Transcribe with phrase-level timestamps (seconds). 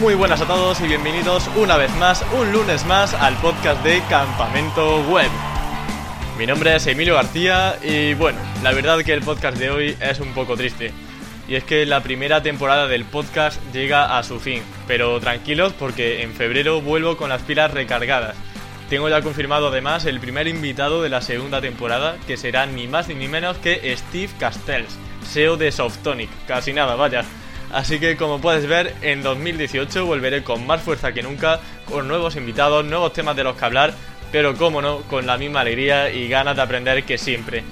[0.00, 4.00] Muy buenas a todos y bienvenidos una vez más, un lunes más, al podcast de
[4.08, 5.28] Campamento Web.
[6.38, 10.20] Mi nombre es Emilio García y bueno, la verdad que el podcast de hoy es
[10.20, 10.92] un poco triste.
[11.48, 16.22] Y es que la primera temporada del podcast llega a su fin, pero tranquilos porque
[16.22, 18.36] en febrero vuelvo con las pilas recargadas.
[18.88, 23.08] Tengo ya confirmado además el primer invitado de la segunda temporada, que será ni más
[23.08, 24.96] ni menos que Steve Castells,
[25.28, 26.30] SEO de Softonic.
[26.46, 27.24] Casi nada, vaya.
[27.72, 32.36] Así que como puedes ver, en 2018 volveré con más fuerza que nunca, con nuevos
[32.36, 33.94] invitados, nuevos temas de los que hablar,
[34.32, 37.62] pero como no, con la misma alegría y ganas de aprender que siempre.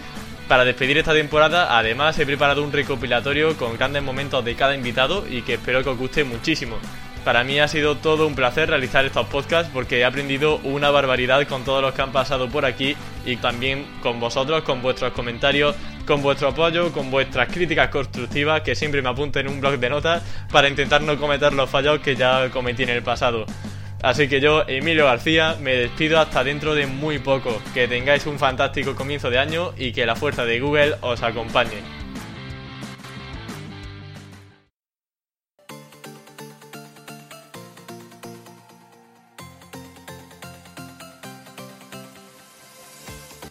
[0.49, 5.27] Para despedir esta temporada, además he preparado un recopilatorio con grandes momentos de cada invitado
[5.29, 6.77] y que espero que os guste muchísimo.
[7.27, 11.45] Para mí ha sido todo un placer realizar estos podcasts porque he aprendido una barbaridad
[11.49, 12.95] con todos los que han pasado por aquí
[13.25, 15.75] y también con vosotros, con vuestros comentarios,
[16.07, 19.91] con vuestro apoyo, con vuestras críticas constructivas que siempre me apunten en un blog de
[19.91, 23.45] notas para intentar no cometer los fallos que ya cometí en el pasado.
[24.03, 27.61] Así que yo, Emilio García, me despido hasta dentro de muy poco.
[27.75, 31.96] Que tengáis un fantástico comienzo de año y que la fuerza de Google os acompañe.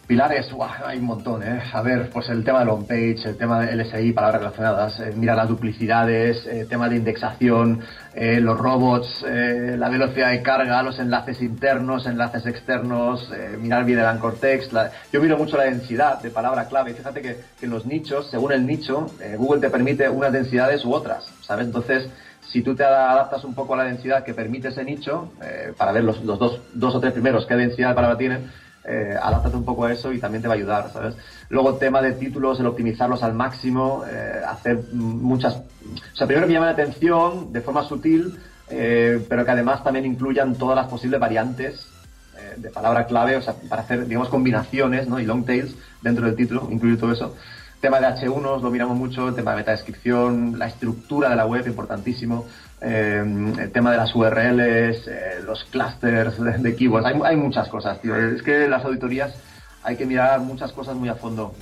[0.06, 0.48] Pilares,
[0.84, 1.60] hay un montón, ¿eh?
[1.72, 5.34] A ver, pues el tema del on-page, el tema del LSI, palabras relacionadas, eh, mira
[5.34, 7.80] las duplicidades, eh, tema de indexación,
[8.14, 14.06] eh, los robots, la velocidad de carga, los enlaces internos, enlaces externos, mirar bien el
[14.06, 14.72] anchor text.
[15.12, 16.94] Yo miro mucho la densidad de palabra clave.
[16.94, 21.26] Fíjate que, en los nichos, según el nicho, Google te permite unas densidades u otras,
[21.42, 21.66] ¿sabes?
[21.66, 22.08] Entonces,
[22.48, 25.32] si tú te adaptas un poco a la densidad que permite ese nicho,
[25.76, 28.50] para ver los, los dos, dos o tres primeros qué densidad de palabra tienen,
[28.86, 29.16] eh,
[29.54, 31.14] un poco a eso y también te va a ayudar, ¿sabes?
[31.48, 35.56] Luego, tema de títulos, el optimizarlos al máximo, eh, hacer muchas...
[35.56, 40.04] O sea, primero que llame la atención de forma sutil, eh, pero que además también
[40.06, 41.88] incluyan todas las posibles variantes
[42.36, 45.20] eh, de palabra clave, o sea, para hacer, digamos, combinaciones, ¿no?
[45.20, 47.34] Y long tails dentro del título, incluir todo eso.
[47.80, 51.66] Tema de H1 lo miramos mucho, el tema de metadescripción, la estructura de la web,
[51.66, 52.46] importantísimo.
[52.80, 53.22] Eh,
[53.58, 58.16] el tema de las URLs, eh, los clusters de, keywords, hay, hay, muchas cosas, tío.
[58.16, 59.34] Es que las auditorías
[59.82, 61.54] hay que mirar muchas cosas muy a fondo.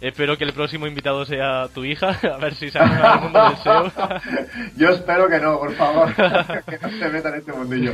[0.00, 3.56] Espero que el próximo invitado sea tu hija, a ver si sale al mundo del
[3.56, 3.92] SEO.
[4.76, 7.92] Yo espero que no, por favor, que no se meta en este mundillo.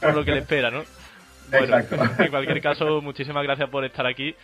[0.00, 0.82] por lo que le espera, ¿no?
[1.50, 2.22] Bueno, Exacto.
[2.22, 4.34] en cualquier caso, muchísimas gracias por estar aquí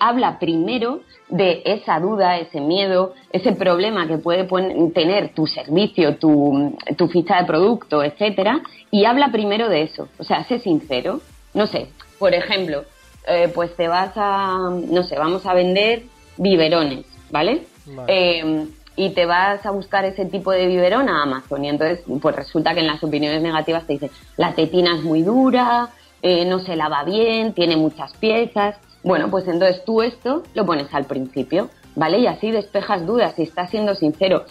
[0.00, 4.48] habla primero de esa duda, ese miedo, ese problema que puede
[4.92, 6.74] tener tu servicio, tu,
[7.12, 8.60] ficha de producto, etcétera,
[8.90, 10.08] y habla primero de eso.
[10.18, 11.20] O sea, sé sincero.
[11.54, 12.84] No sé, por ejemplo,
[13.28, 16.02] eh, pues te vas a, no sé, vamos a vender
[16.36, 17.62] biberones, ¿vale?
[18.08, 18.66] Eh,
[18.96, 22.74] y te vas a buscar ese tipo de biberón a Amazon y entonces pues resulta
[22.74, 25.88] que en las opiniones negativas te dicen la tetina es muy dura,
[26.22, 30.92] eh, no se lava bien, tiene muchas piezas bueno, pues entonces tú esto lo pones
[30.92, 32.18] al principio, ¿vale?
[32.18, 34.44] Y así despejas dudas y estás siendo sincero.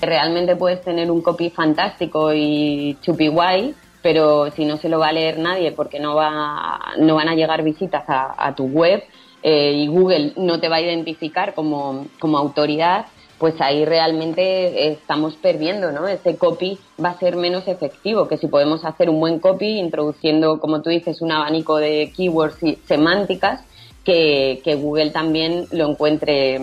[0.00, 5.08] Realmente puedes tener un copy fantástico y chupi guay, pero si no se lo va
[5.08, 9.02] a leer nadie porque no, va, no van a llegar visitas a, tu web
[9.42, 13.06] eh, y Google no te va a identificar como, como autoridad,
[13.38, 16.08] pues ahí realmente estamos perdiendo, ¿no?
[16.08, 20.58] Ese copy va a ser menos efectivo que si podemos hacer un buen copy introduciendo,
[20.58, 23.60] como tú dices, un abanico de keywords y semánticas
[24.04, 26.60] que, Google también lo encuentre,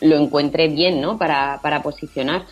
[0.00, 1.18] lo encuentre bien, ¿no?
[1.18, 2.44] Para, posicionar.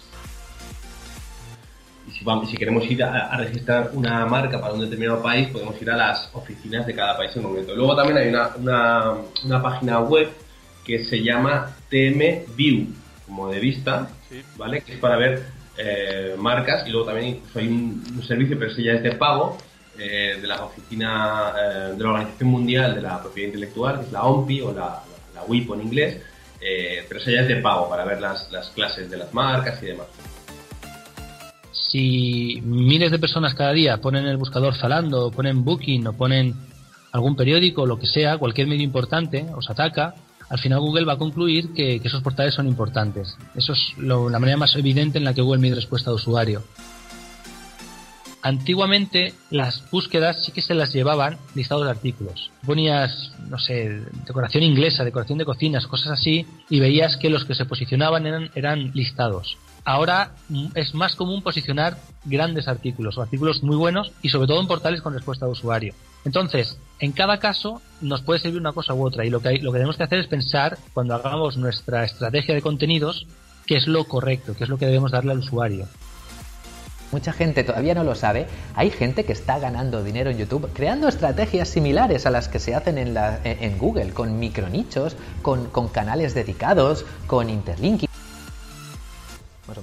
[2.08, 5.96] Y si, queremos ir a, registrar una marca para un determinado país, podemos ir a
[5.96, 7.74] las oficinas de cada país en momento.
[7.74, 10.28] Luego también hay una, una, una página web
[10.84, 13.01] que se llama TMView
[13.34, 14.10] como de vista,
[14.58, 14.82] ¿vale?
[14.82, 15.42] Que es para ver
[15.78, 19.56] eh, marcas y luego también hay un, servicio, pero ese ya es de pago,
[19.98, 24.12] eh, de la oficina eh, de la Organización Mundial de la Propiedad Intelectual, que es
[24.12, 25.02] la OMPI o la,
[25.34, 26.22] la, WIPO en inglés,
[27.08, 29.86] pero ese ya es de pago para ver las, las clases de las marcas y
[29.86, 30.06] demás.
[31.72, 36.54] Si miles de personas cada día ponen el buscador Zalando, o ponen Booking, o ponen
[37.12, 40.14] algún periódico, lo que sea, cualquier medio importante, os ataca,
[40.48, 43.36] al final Google va a concluir que, esos portales son importantes.
[43.54, 46.62] Eso es la manera más evidente en la que Google mide respuesta de usuario.
[48.44, 52.50] Antiguamente las búsquedas sí que se las llevaban listados de artículos.
[52.66, 57.54] Ponías, no sé, decoración inglesa, decoración de cocinas, cosas así, y veías que los que
[57.54, 59.56] se posicionaban eran, eran listados.
[59.84, 64.60] Ahora mm, es más común posicionar grandes artículos o artículos muy buenos y sobre todo
[64.60, 65.94] en portales con respuesta de usuario.
[66.24, 69.72] Entonces, en cada caso nos puede servir una cosa u otra y lo que, lo
[69.72, 73.26] que tenemos que hacer es pensar cuando hagamos nuestra estrategia de contenidos
[73.66, 75.86] qué es lo correcto, qué es lo que debemos darle al usuario.
[77.10, 78.46] Mucha gente todavía no lo sabe.
[78.74, 82.74] Hay gente que está ganando dinero en YouTube creando estrategias similares a las que se
[82.74, 88.08] hacen en, la, en Google, con micronichos, con, con canales dedicados, con interlinking.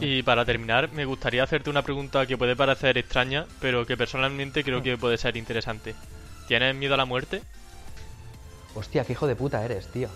[0.01, 4.63] Y para terminar, me gustaría hacerte una pregunta que puede parecer extraña, pero que personalmente
[4.63, 5.93] creo que puede ser interesante.
[6.49, 7.43] ¿Tienes miedo a la muerte?
[8.73, 10.09] Hostia, qué hijo de puta eres, tío.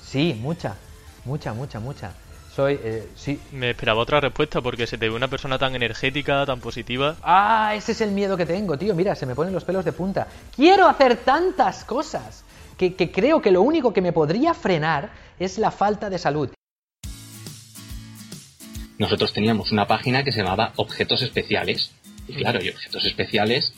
[0.00, 0.76] Sí, mucha,
[1.24, 2.12] mucha, mucha, mucha.
[2.54, 3.40] Soy, eh, sí.
[3.50, 7.16] Me esperaba otra respuesta porque se te ve una persona tan energética, tan positiva.
[7.24, 8.94] Ah, ese es el miedo que tengo, tío.
[8.94, 10.28] Mira, se me ponen los pelos de punta.
[10.54, 12.44] Quiero hacer tantas cosas
[12.76, 15.10] que, que creo que lo único que me podría frenar
[15.40, 16.50] es la falta de salud.
[18.98, 21.90] Nosotros teníamos una página que se llamaba Objetos Especiales.
[22.28, 23.72] Y claro, y objetos especiales,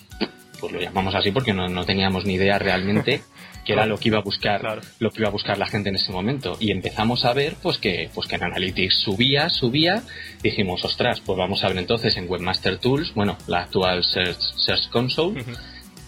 [0.61, 3.23] pues lo llamamos así porque no, no teníamos ni idea realmente
[3.65, 4.81] que era lo que iba a buscar Claro.
[5.01, 6.57] lo que iba a buscar la gente en ese momento.
[6.61, 10.03] Y empezamos a ver pues que pues que en Analytics subía subía.
[10.43, 14.89] Dijimos ostras pues vamos a ver entonces en Webmaster Tools bueno la actual Search, Search
[14.91, 15.43] Console.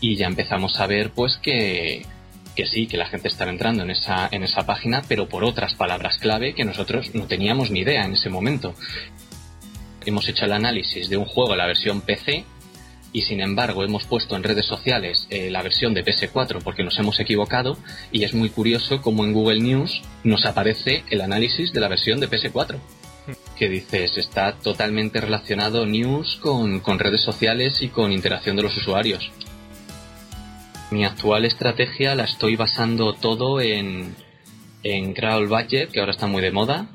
[0.01, 2.05] Y ya empezamos a ver pues que
[2.55, 5.75] que sí, que la gente estaba entrando en esa, en esa página, pero por otras
[5.75, 8.75] palabras clave que nosotros no teníamos ni idea en ese momento.
[10.05, 12.45] Hemos hecho el análisis de un juego, la versión PC,
[13.13, 16.99] y sin embargo hemos puesto en redes sociales eh, la versión de PS4 porque nos
[16.99, 17.77] hemos equivocado,
[18.11, 22.21] y es muy curioso como en Google News nos aparece el análisis de la versión
[22.21, 22.79] de PS4
[23.57, 28.77] que dices está totalmente relacionado news con, con redes sociales y con interacción de los
[28.77, 29.31] usuarios.
[30.91, 34.15] Mi actual estrategia la estoy basando todo en,
[34.83, 36.89] en Crawl Budget, que ahora está muy de moda,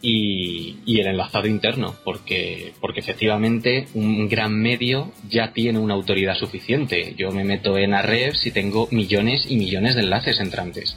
[0.00, 6.34] Y, y el enlazado interno, porque, porque efectivamente un gran medio ya tiene una autoridad
[6.36, 7.14] suficiente.
[7.16, 10.96] Yo me meto en Ahrefs y tengo millones y millones de enlaces entrantes.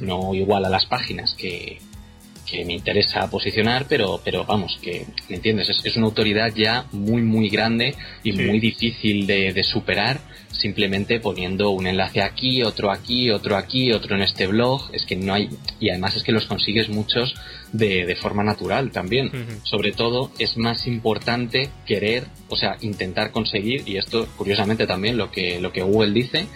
[0.00, 1.78] No igual a las páginas que,
[2.48, 5.68] que me interesa posicionar, pero, pero vamos, que, ¿me entiendes?
[5.68, 7.94] Es, es una autoridad ya muy, muy grande
[8.24, 8.42] y Sí.
[8.42, 10.20] muy difícil de, de superar
[10.50, 14.90] simplemente poniendo un enlace aquí, otro aquí, otro aquí, otro en este blog.
[14.92, 15.48] Es que no hay,
[15.80, 17.34] y además es que los consigues muchos
[17.72, 19.30] de, de forma natural también.
[19.62, 25.30] Sobre todo es más importante querer, o sea, intentar conseguir, y esto curiosamente también lo
[25.30, 26.46] que, lo que Google dice,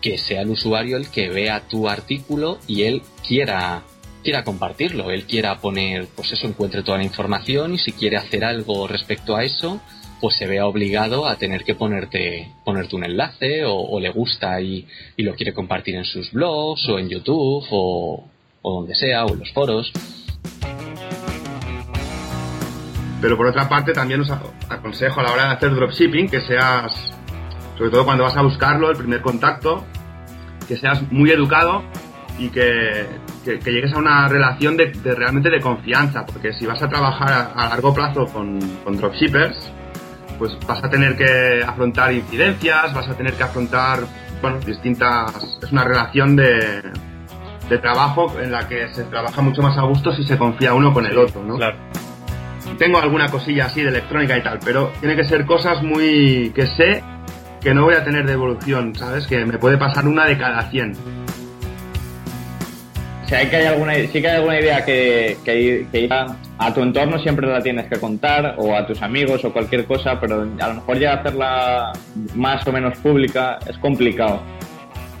[0.00, 3.84] que sea el usuario el que vea tu artículo y él quiera
[4.22, 8.44] quiera compartirlo, él quiera poner, pues eso, encuentre toda la información y si quiere hacer
[8.44, 9.80] algo respecto a eso,
[10.22, 14.86] pues se vea obligado a tener que ponerte, ponerte un enlace o, le gusta y,
[15.16, 18.24] y lo quiere compartir en sus blogs o en YouTube o,
[18.62, 19.92] o donde sea o en los foros.
[23.20, 24.30] Pero por otra parte también os
[24.68, 26.92] aconsejo a la hora de hacer dropshipping que seas,
[27.76, 29.84] sobre todo cuando vas a buscarlo, el primer contacto,
[30.68, 31.82] que seas muy educado
[32.38, 33.06] y que,
[33.44, 37.32] que- llegues a una relación de, de realmente de confianza, porque si vas a trabajar
[37.32, 39.72] a, a largo plazo con, con dropshippers,
[40.38, 44.00] pues vas a tener que afrontar incidencias, vas a tener que afrontar,
[44.40, 45.58] bueno, distintas...
[45.62, 46.82] Es una relación de,
[47.68, 50.92] de trabajo en la que se trabaja mucho más a gusto si se confía uno
[50.92, 51.56] con el otro, ¿no?
[51.56, 51.76] Claro.
[52.78, 56.66] tengo alguna cosilla así de electrónica y tal, pero tiene que ser cosas muy que
[56.66, 57.02] sé
[57.62, 59.26] que no voy a tener devolución, ¿sabes?
[59.26, 61.21] Que me puede pasar una de cada 100.
[63.32, 66.36] Si hay que hay alguna, sí que hay alguna idea que, que, que ir a,
[66.58, 70.20] a tu entorno siempre la tienes que contar, o a tus amigos o cualquier cosa,
[70.20, 71.92] pero a lo mejor ya hacerla
[72.34, 74.42] más o menos pública es complicado.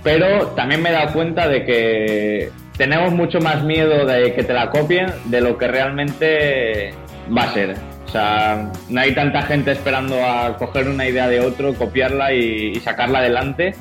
[0.04, 4.52] Pero también me he dado cuenta de que tenemos mucho más miedo de que te
[4.52, 6.92] la copien de lo que realmente
[7.34, 7.76] va a ser.
[8.04, 12.72] O sea, no hay tanta gente esperando a coger una idea de otro, copiarla y,
[12.74, 13.74] y sacarla adelante.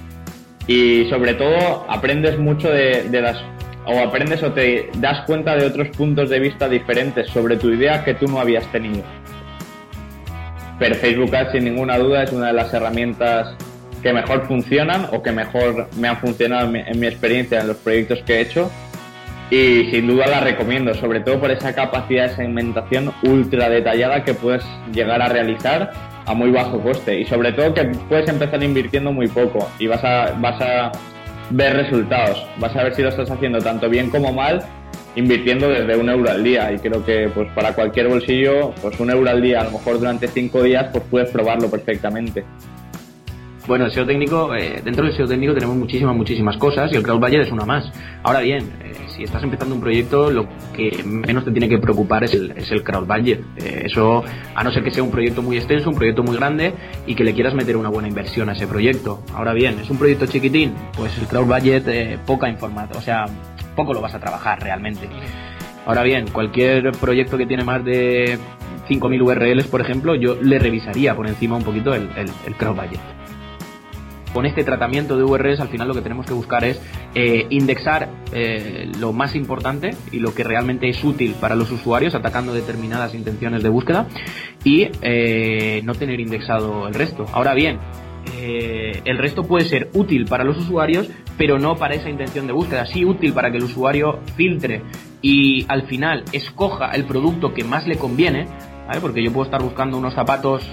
[0.67, 3.38] Y sobre todo aprendes mucho de, de las
[3.85, 8.03] o aprendes o te das cuenta de otros puntos de vista diferentes sobre tu idea
[8.03, 9.03] que tú no habías tenido.
[10.79, 13.55] Pero Facebook Ads sin ninguna duda es una de las herramientas
[14.01, 17.67] que mejor funcionan o que mejor me han funcionado en mi, en mi experiencia en
[17.67, 18.71] los proyectos que he hecho
[19.51, 24.33] y sin duda la recomiendo, sobre todo por esa capacidad de segmentación ultra detallada que
[24.33, 25.91] puedes llegar a realizar
[26.25, 30.03] a muy bajo coste y sobre todo que puedes empezar invirtiendo muy poco y vas
[30.03, 30.91] a, vas a
[31.51, 34.63] ver resultados, vas a ver si lo estás haciendo tanto bien como mal
[35.15, 39.10] invirtiendo desde un euro al día y creo que pues para cualquier bolsillo pues un
[39.10, 42.46] euro al día a lo mejor durante cinco días pues puedes probarlo perfectamente.
[43.71, 47.03] Bueno, el SEO técnico, eh, dentro del SEO técnico tenemos muchísimas, muchísimas cosas y el
[47.03, 47.89] Crowd Budget es una más.
[48.21, 52.25] Ahora bien, eh, si estás empezando un proyecto, lo que menos te tiene que preocupar
[52.25, 53.39] es el, es el Crowd Budget.
[53.63, 54.25] Eh, eso,
[54.55, 56.73] a no ser que sea un proyecto muy extenso, un proyecto muy grande
[57.07, 59.23] y que le quieras meter una buena inversión a ese proyecto.
[59.33, 63.23] Ahora bien, es un proyecto chiquitín, pues el Crowd Budget, poca información, o sea,
[63.77, 65.07] poco lo vas a trabajar realmente.
[65.85, 68.37] Ahora bien, cualquier proyecto que tiene más de
[68.89, 73.20] 5.000 URLs, por ejemplo, yo le revisaría por encima un poquito el, el crowd budget
[74.33, 76.81] con este tratamiento de URLs al final lo que tenemos que buscar es
[77.15, 82.15] eh, indexar eh, lo más importante y lo que realmente es útil para los usuarios
[82.15, 84.07] atacando determinadas intenciones de búsqueda
[84.63, 87.25] y eh, no tener indexado el resto.
[87.33, 87.79] Ahora bien,
[88.43, 92.85] el resto puede ser útil para los usuarios, pero no para esa intención de búsqueda.
[92.85, 94.81] Sí útil para que el usuario filtre
[95.21, 98.47] y al final escoja el producto que más le conviene,
[99.00, 100.67] porque yo puedo estar buscando unos zapatos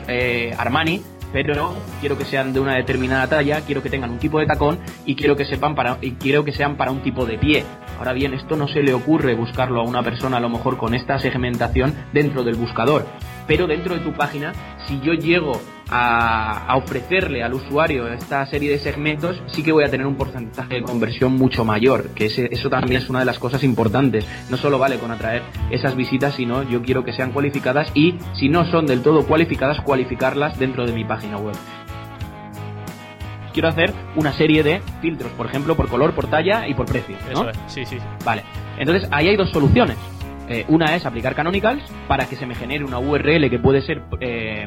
[0.56, 4.46] Armani pero quiero que sean de una determinada talla, quiero que tengan un tipo de
[4.46, 7.64] tacón y quiero que sepan para y quiero que sean para un tipo de pie.
[7.98, 10.94] Ahora bien, esto no se le ocurre buscarlo a una persona a lo mejor con
[10.94, 13.06] esta segmentación dentro del buscador
[13.48, 14.52] pero dentro de tu página,
[14.86, 19.84] si yo llego a, a, ofrecerle al usuario esta serie de segmentos, sí que voy
[19.84, 23.24] a tener un porcentaje de conversión mucho mayor, que ese, eso también es una de
[23.24, 24.26] las cosas importantes.
[24.50, 28.48] No solo vale con atraer esas visitas, sino yo quiero que sean cualificadas y si
[28.48, 31.56] no son del todo cualificadas, cualificarlas dentro de mi página web
[33.58, 37.16] quiero hacer una serie de filtros, por ejemplo, por color, por talla y por precio.
[37.34, 37.40] ¿no?
[37.40, 37.98] Eso es, sí, sí.
[38.24, 38.44] Vale.
[38.78, 39.96] Entonces, ahí hay dos soluciones.
[40.48, 44.02] Eh, una es aplicar canonicals para que se me genere una URL que puede ser
[44.20, 44.66] eh,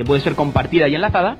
[0.00, 1.36] que puede ser compartida y enlazada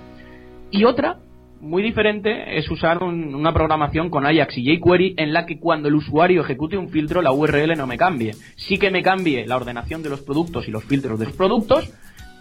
[0.71, 1.17] y otra
[1.63, 5.89] muy diferente es usar un, una programación con Ajax y jQuery en la que cuando
[5.89, 8.35] el usuario ejecute un filtro la URL no me cambie.
[8.57, 11.91] Sí que me cambie la ordenación de los productos y los filtros de los productos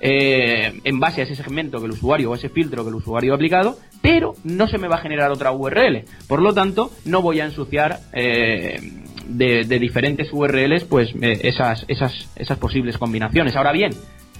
[0.01, 3.31] eh, en base a ese segmento que el usuario o ese filtro que el usuario
[3.31, 6.03] ha aplicado, pero no se me va a generar otra URL.
[6.27, 8.77] Por lo tanto, no voy a ensuciar eh,
[9.25, 13.55] de, de, diferentes URLs pues eh, esas, esas, esas posibles combinaciones.
[13.55, 13.91] Ahora bien,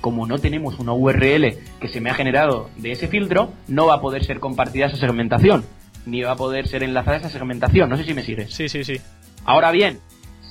[0.02, 3.96] como no tenemos una URL que se me ha generado de ese filtro, no va
[3.96, 5.66] a poder ser compartida esa segmentación,
[6.06, 7.90] ni va a poder ser enlazada esa segmentación.
[7.90, 8.54] No sé si me sigues.
[8.54, 8.98] Sí, sí, sí.
[9.46, 10.00] Ahora bien,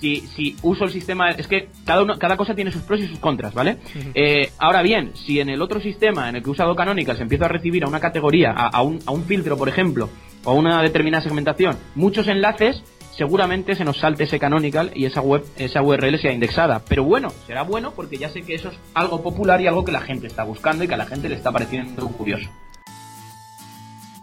[0.01, 3.09] si, si uso el sistema, es que cada, uno, cada cosa tiene sus pros y
[3.09, 3.79] sus contras, ¿vale?
[3.95, 4.13] Uh -huh.
[4.15, 7.23] eh, ahora bien, si en el otro sistema en el que he usado Canonical se
[7.23, 10.09] empieza a recibir a una categoría, a, a, un, a un filtro, por ejemplo,
[10.45, 12.83] o a una determinada segmentación, muchos enlaces,
[13.19, 16.81] seguramente se nos salte ese canonical y esa web, esa URL sea indexada.
[16.89, 19.91] Pero bueno, será bueno porque ya sé que eso es algo popular y algo que
[19.91, 22.49] la gente está buscando y que a la gente le está pareciendo curioso.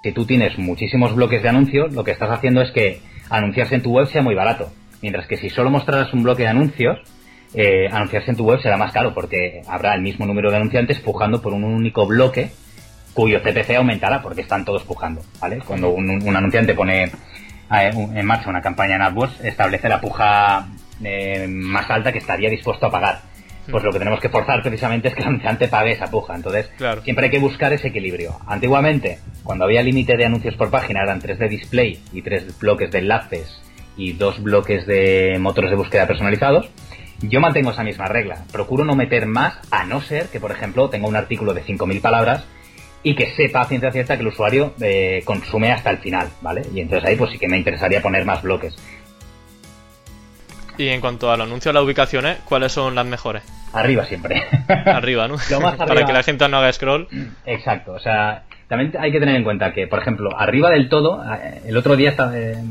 [0.02, 3.82] Si tú tienes muchísimos bloques de anuncios, lo que estás haciendo es que anunciarse en
[3.82, 4.72] tu web sea muy barato.
[5.02, 7.00] Mientras que si solo mostraras un bloque de anuncios,
[7.54, 11.00] eh, anunciarse en tu web será más caro porque habrá el mismo número de anunciantes
[11.00, 12.52] pujando por un único bloque
[13.14, 15.60] cuyo CPC aumentará porque están todos pujando, ¿vale?
[15.66, 17.12] Cuando un, un anunciante pone
[17.70, 20.68] en marcha una campaña en AdWords, establece la puja
[21.04, 23.22] eh, más alta que estaría dispuesto a pagar.
[23.70, 26.36] Pues lo que tenemos que forzar precisamente es que el anunciante pague esa puja.
[26.36, 27.02] Entonces, claro.
[27.02, 28.38] siempre hay que buscar ese equilibrio.
[28.46, 32.92] Antiguamente, cuando había límite de anuncios por página, eran tres de display y tres bloques
[32.92, 33.62] de enlaces
[33.98, 36.70] y dos bloques de motores de búsqueda personalizados.
[37.22, 38.44] Yo mantengo esa misma regla.
[38.52, 42.02] Procuro no meter más, a no ser que, por ejemplo, tenga un artículo de 5.000
[42.02, 42.46] palabras
[43.06, 46.64] y que sepa a ciencia cierta que el usuario eh, consume hasta el final, ¿vale?
[46.74, 48.76] Y entonces ahí pues sí que me interesaría poner más bloques.
[50.78, 53.44] Y en cuanto al anuncio de las ubicaciones, ¿cuáles son las mejores?
[53.74, 54.42] Arriba siempre.
[54.86, 55.36] arriba, ¿no?
[55.52, 55.86] Lo más arriba.
[55.86, 57.08] Para que la gente no haga scroll.
[57.46, 61.24] Exacto, o sea, también hay que tener en cuenta que, por ejemplo, arriba del todo,
[61.66, 62.14] el otro día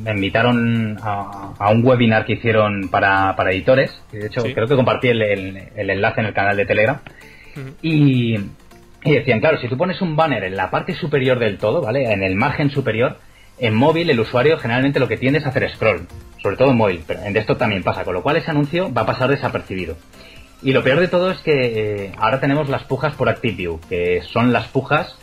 [0.03, 4.53] me invitaron a, a un webinar que hicieron para, para editores, de hecho Sí.
[4.53, 6.99] creo que compartí el, el- el enlace en el canal de Telegram,
[7.81, 8.37] y,
[9.05, 12.11] y decían, claro, si tú pones un banner en la parte superior del todo, ¿vale?
[12.11, 13.19] En el margen superior,
[13.59, 16.09] en móvil el usuario generalmente lo que tiende es hacer scroll,
[16.43, 19.03] sobre todo en móvil, pero en desktop también pasa, con lo cual ese anuncio va
[19.03, 19.97] a pasar desapercibido.
[20.63, 21.53] Y lo peor de todo es que
[22.07, 25.15] eh, ahora tenemos las pujas por ActiveView, que son las pujas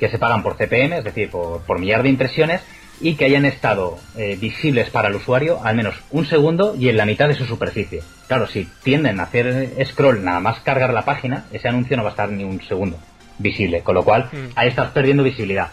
[0.00, 2.62] que se pagan por CPM, es decir, por, millar de impresiones,
[3.00, 6.96] y que hayan estado eh, visibles para el usuario al menos un segundo y en
[6.96, 8.02] la mitad de su superficie.
[8.26, 12.10] Claro, si tienden a hacer scroll nada más cargar la página, ese anuncio no va
[12.10, 12.98] a estar ni un segundo
[13.40, 14.36] visible, con lo cual Mm.
[14.56, 15.68] ahí estás perdiendo visibilidad.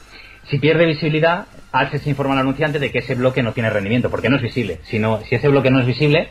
[0.50, 4.30] Si pierde visibilidad, AdSense informa al anunciante de que ese bloque no tiene rendimiento, porque
[4.30, 4.80] no es visible.
[4.84, 6.30] Si, no, si ese bloque no es visible,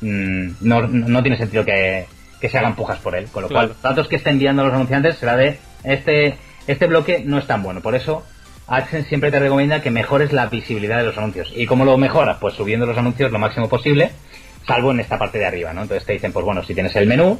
[0.00, 2.06] mm, no, no tiene sentido que,
[2.40, 3.26] que se hagan pujas por él.
[3.30, 3.68] Con lo Claro.
[3.68, 7.46] cual, datos que está enviando a los anunciantes será de este, este bloque no es
[7.46, 7.80] tan bueno.
[7.82, 8.24] Por eso,
[8.66, 11.52] AdSense siempre te recomienda que mejores la visibilidad de los anuncios.
[11.54, 12.38] ¿Y cómo lo mejoras?
[12.40, 14.12] Pues subiendo los anuncios lo máximo posible,
[14.66, 15.82] salvo en esta parte de arriba, ¿no?
[15.82, 17.38] Entonces te dicen, pues bueno, si tienes el menú,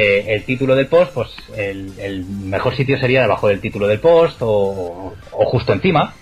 [0.00, 4.36] eh, el título del post, pues el, mejor sitio sería debajo del título del post
[4.42, 6.14] o, o justo encima.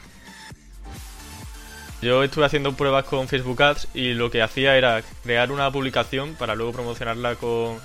[2.01, 6.37] Yo estuve haciendo pruebas con Facebook Ads y lo que hacía era crear una publicación
[6.37, 7.77] para luego promocionarla con,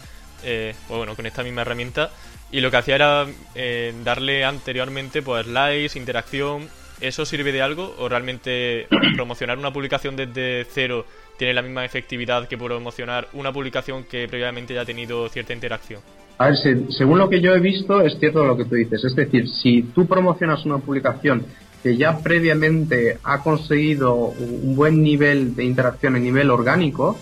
[0.43, 2.09] eh, pues bueno, con esta misma herramienta.
[2.51, 6.69] Y lo que hacía era eh, darle anteriormente pues likes, interacción.
[7.01, 7.95] ¿Eso sirve de algo?
[7.99, 11.05] ¿O realmente promocionar una publicación desde cero
[11.41, 15.99] tiene la misma efectividad que promocionar una publicación que previamente ya ha tenido cierta interacción.
[16.37, 16.55] A ver,
[16.91, 19.03] según lo que yo he visto, es cierto lo que tú dices.
[19.03, 21.43] Es decir, si tú promocionas una publicación
[21.81, 27.17] que ya previamente ha conseguido un buen nivel de interacción a nivel orgánico,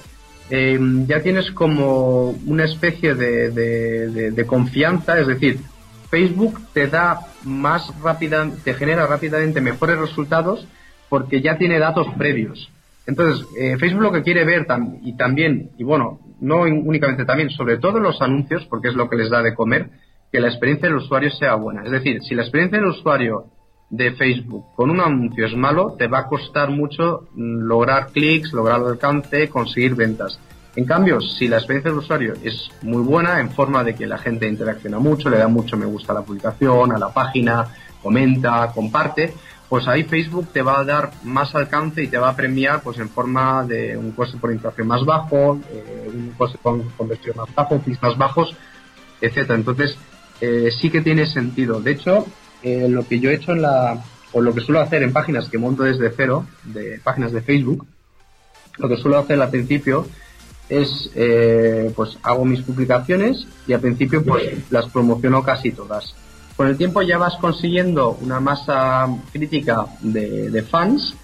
[0.50, 5.60] eh, ya tienes como una especie de, confianza, es decir,
[6.10, 10.68] Facebook te da más rápida, te genera rápidamente mejores resultados
[11.08, 12.70] porque ya tiene datos previos.
[13.10, 14.68] Entonces, eh, Facebook lo que quiere ver
[15.02, 19.16] y también, y bueno, no únicamente también, sobre todo los anuncios, porque es lo que
[19.16, 19.90] les da de comer,
[20.32, 21.84] que la experiencia del usuario sea buena.
[21.84, 23.46] Es decir, si la experiencia del usuario
[23.90, 28.54] de Facebook con un anuncio es malo, te va a costar mucho mm, lograr clics,
[28.54, 30.40] lograr alcance, conseguir ventas.
[30.76, 34.20] En cambio, si la experiencia del usuario es muy buena, en forma de que la
[34.20, 37.66] gente interacciona mucho, le da mucho me gusta a la publicación, a la página,
[38.02, 39.34] comenta, comparte,
[39.70, 42.98] pues ahí Facebook te va a dar más alcance y te va a premiar pues
[42.98, 47.54] en forma de un coste por interacción más bajo, eh, un coste con conversión más
[47.54, 48.56] bajo, clics más bajos,
[49.22, 49.56] etcétera.
[49.56, 49.96] Entonces,
[50.42, 51.82] eh, sí que tiene sentido.
[51.82, 52.26] De hecho,
[52.64, 55.50] eh, lo que yo he hecho en la, o lo que suelo hacer en páginas
[55.50, 57.86] que monto desde cero, de páginas de Facebook,
[58.78, 60.08] lo que suelo hacer al principio
[60.68, 66.16] es, eh, pues hago mis publicaciones y al principio pues las promociono casi todas.
[66.60, 71.16] Con el tiempo ya vas consiguiendo una masa crítica de, fans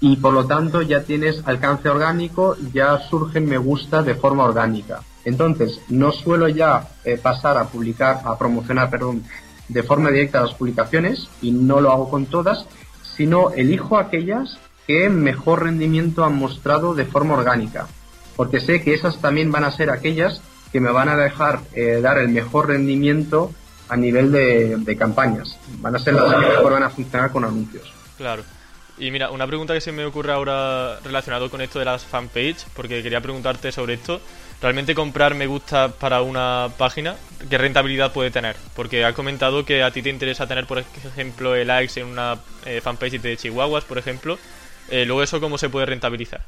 [0.00, 5.02] y por lo tanto ya tienes alcance orgánico, ya surgen me gusta de forma orgánica.
[5.24, 9.22] Entonces, no suelo ya eh, pasar a publicar, a promocionar, perdón,
[9.68, 12.66] de forma directa las publicaciones y no lo hago con todas,
[13.16, 17.86] sino elijo aquellas que mejor rendimiento han mostrado de forma orgánica,
[18.34, 20.42] porque sé que esas también van a ser aquellas
[20.72, 23.52] que me van a dejar eh, dar el mejor rendimiento
[23.90, 25.58] a nivel de, campañas.
[25.78, 27.92] Van a ser las que mejor van a funcionar con anuncios.
[28.16, 28.42] Claro.
[28.98, 32.66] Y mira, una pregunta que se me ocurre ahora relacionado con esto de las fanpage,
[32.74, 34.20] porque quería preguntarte sobre esto.
[34.60, 37.16] ¿Realmente comprar me gusta para una página,
[37.48, 38.56] qué rentabilidad puede tener?
[38.76, 42.82] Porque has comentado que a ti te interesa tener, por ejemplo, likes en una eh,
[42.82, 44.38] fanpage de Chihuahuas, por ejemplo.
[44.90, 46.42] Eh, luego, ¿eso cómo se puede rentabilizar?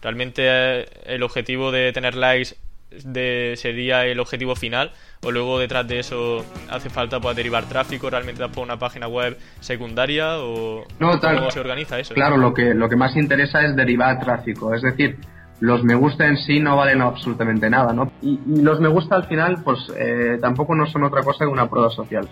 [0.00, 2.56] ¿Realmente eh, el objetivo de tener likes
[2.90, 4.92] de, sería el objetivo final?
[5.22, 8.10] ¿O luego detrás de eso hace falta pues, derivar tráfico?
[8.10, 10.38] ¿Realmente por una página web secundaria?
[10.38, 12.14] ¿O cómo se organiza eso?
[12.14, 14.74] Claro, lo que, lo que más interesa es derivar tráfico.
[14.74, 15.18] Es decir,
[15.60, 18.12] los me gusta en sí no valen absolutamente nada, ¿no?
[18.22, 21.68] Y, los me gusta al final, pues eh, tampoco no son otra cosa que una
[21.68, 22.28] prueba social.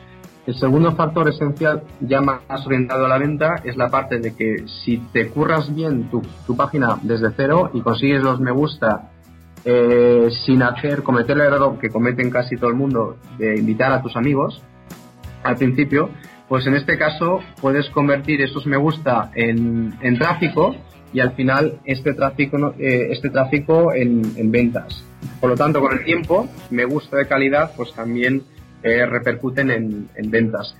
[0.47, 4.69] El segundo factor esencial, ya más orientado a la venta, es la parte de que
[4.69, 9.11] si te curras bien tu, tu página desde cero y consigues los me gusta
[9.67, 14.01] eh, sin hacer, cometer el error que cometen casi todo el mundo de invitar a
[14.01, 14.63] tus amigos
[15.43, 16.11] al principio,
[16.49, 20.77] pues en este caso puedes convertir esos me gusta en, en tráfico
[21.13, 25.05] y al final este tráfico, eh, este tráfico en, ventas.
[25.41, 28.43] Por lo tanto, con el tiempo, me gusta de calidad, pues también
[28.83, 30.77] eh, repercuten en, ventas.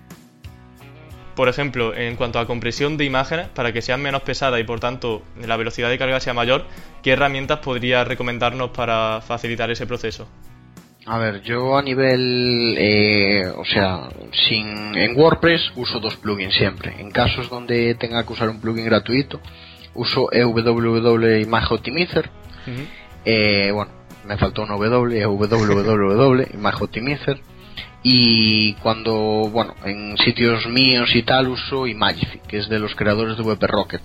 [1.37, 4.81] Por ejemplo, en cuanto a compresión de imágenes, para que sean menos pesadas y por
[4.81, 6.65] tanto la velocidad de carga sea mayor,
[7.03, 10.27] ¿qué herramientas podría recomendarnos para facilitar ese proceso?
[11.05, 16.95] A ver, yo a nivel, eh, o sea, sin, en WordPress uso dos plugins siempre.
[16.99, 19.41] En casos donde tenga que usar un plugin gratuito,
[19.95, 22.31] uso EWW Image Optimizer.
[23.27, 23.93] Eh, bueno,
[24.25, 27.41] me faltó una W, EWWW Image Optimizer.
[28.03, 29.15] Y cuando,
[29.51, 33.63] bueno, en sitios míos y tal uso Imagify, que es de los creadores de WP
[33.65, 34.03] Rocket.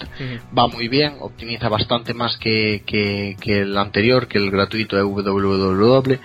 [0.57, 6.17] Va muy bien, optimiza bastante más que, que, el anterior, que el gratuito EWWW.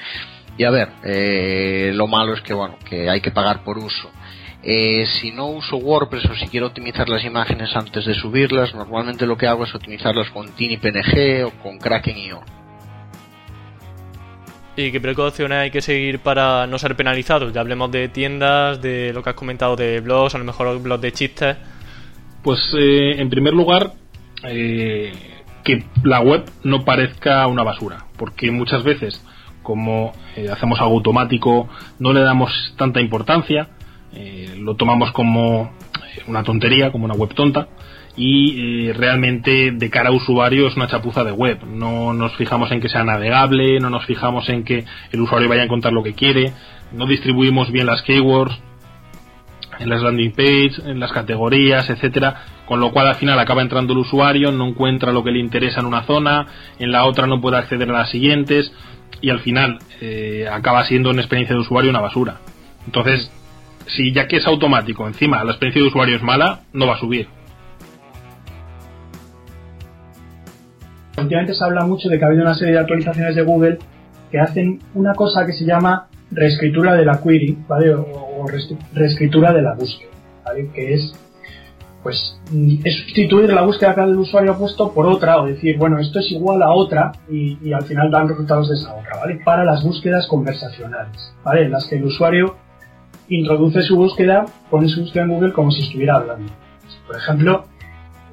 [0.59, 4.11] Y a ver, eh, lo malo es que, bueno, que hay que pagar por uso.
[4.63, 9.27] Eh, si no uso WordPress o si quiero optimizar las imágenes antes de subirlas, normalmente
[9.27, 12.41] lo que hago es optimizarlas con TinyPNG o con Kraken.io.
[14.77, 17.53] ¿Y qué precauciones hay que seguir para no ser penalizados?
[17.53, 21.01] Ya hablemos de tiendas, de lo que has comentado de blogs, a lo mejor blogs
[21.01, 21.57] de chistes.
[22.43, 23.93] Pues eh, en primer lugar,
[24.45, 25.13] eh,
[25.65, 29.25] que la web no parezca una basura, porque muchas veces,
[29.63, 30.13] como
[30.53, 33.71] hacemos algo automático, no le damos tanta importancia
[34.19, 35.71] eh, lo tomamos como
[36.27, 37.69] una tontería, como una web tonta
[38.17, 41.65] y eh, realmente de cara a usuario es una chapuza de web.
[41.67, 45.63] No nos fijamos en que sea navegable, no nos fijamos en que el usuario vaya
[45.63, 46.53] a encontrar lo que quiere,
[46.93, 48.59] no distribuimos bien las keywords
[49.79, 53.93] en las landing page, en las categorías, etcétera, con lo cual al final acaba entrando
[53.93, 56.47] el usuario, no encuentra lo que le interesa en una zona,
[56.79, 58.73] en la otra no puede acceder a las siguientes
[59.21, 62.41] y al final eh, acaba siendo una experiencia de usuario una basura.
[62.87, 63.31] Entonces,
[63.87, 66.99] si ya que es automático, encima la experiencia de usuario es mala, no va a
[66.99, 67.29] subir.
[71.19, 73.79] Últimamente se habla mucho de que ha habido una serie de actualizaciones de Google
[74.31, 77.95] que hacen una cosa que se llama reescritura de la query, ¿vale?
[77.95, 80.11] O, o reescri- reescritura de la búsqueda,
[80.45, 80.69] ¿vale?
[80.75, 81.15] Que es,
[82.03, 85.79] pues, mm, es sustituir la búsqueda que el usuario ha puesto por otra, o decir,
[85.79, 89.17] bueno, esto es igual a otra, y, y al final dan resultados de esa otra,
[89.21, 89.41] ¿vale?
[89.45, 91.63] Para las búsquedas conversacionales, ¿vale?
[91.65, 92.57] En las que el usuario
[93.29, 96.53] introduce su búsqueda, pone su búsqueda en Google como si estuviera hablando.
[97.07, 97.65] Por ejemplo,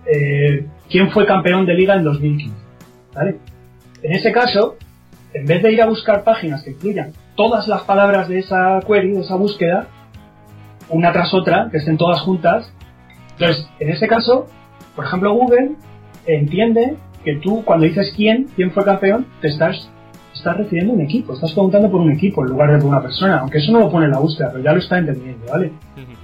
[0.05, 2.62] eh, ¿quién fue campeón de liga en 2015?
[3.13, 3.37] ¿Vale?
[4.01, 4.75] En ese caso,
[5.33, 9.13] en vez de ir a buscar páginas que incluyan todas las palabras de esa query,
[9.13, 9.87] de esa búsqueda,
[10.89, 12.71] una tras otra, que estén todas juntas,
[13.33, 14.47] entonces, en ese caso,
[14.95, 15.71] por ejemplo, Google
[16.25, 19.89] entiende que tú, cuando dices quién, quién fue campeón, te estás,
[20.33, 23.01] estás refiriendo a un equipo, estás preguntando por un equipo en lugar de por una
[23.01, 25.71] persona, aunque eso no lo pone en la búsqueda, pero ya lo está entendiendo, ¿vale?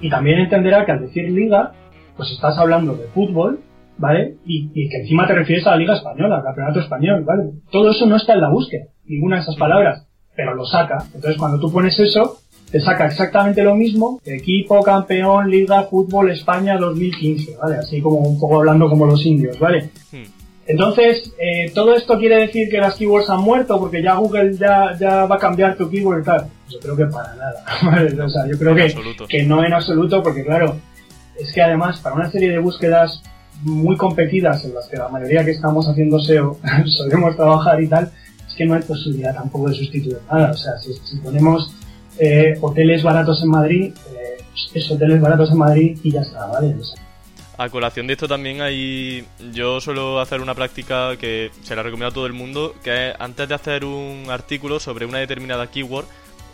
[0.00, 1.72] Y también entenderá que al decir liga,
[2.16, 3.60] pues estás hablando de fútbol,
[4.00, 4.36] ¿vale?
[4.46, 7.50] Y, y que encima te refieres a la Liga Española, al Campeonato Español, ¿vale?
[7.70, 10.98] Todo eso no está en la búsqueda, ninguna de esas palabras, pero lo saca.
[11.14, 12.38] Entonces cuando tú pones eso,
[12.70, 17.76] te saca exactamente lo mismo, equipo, campeón, Liga, Fútbol, España 2015, ¿vale?
[17.76, 19.90] Así como un poco hablando como los indios, ¿vale?
[20.66, 24.96] Entonces, eh, ¿todo esto quiere decir que las keywords han muerto porque ya Google ya,
[24.98, 26.46] ya va a cambiar tu keyword y tal?
[26.68, 28.22] Yo creo que para nada, ¿vale?
[28.22, 28.94] O sea, yo creo que,
[29.28, 30.76] que no en absoluto porque claro,
[31.36, 33.20] es que además para una serie de búsquedas
[33.62, 38.10] muy competidas en las que la mayoría que estamos haciendo SEO solemos trabajar y tal,
[38.46, 40.50] es que no hay posibilidad tampoco de sustituir nada.
[40.52, 41.74] O sea, si, si ponemos
[42.18, 44.42] eh, hoteles baratos en Madrid, eh,
[44.74, 46.74] es hoteles baratos en Madrid y ya está, ¿vale?
[46.78, 47.02] O sea,
[47.56, 49.24] A colación de esto también hay...
[49.52, 53.14] Yo suelo hacer una práctica que se la recomiendo a todo el mundo, que es
[53.18, 56.06] antes de hacer un artículo sobre una determinada keyword,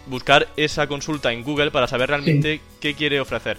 [0.06, 3.58] buscar esa consulta en Google para saber realmente qué quiere ofrecer.